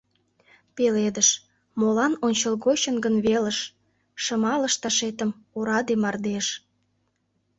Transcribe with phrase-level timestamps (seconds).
[0.75, 1.29] Пеледыш,
[1.79, 3.59] молан ончылгочын гын велыш
[4.23, 6.47] Шыма лышташетым ораде мардеж?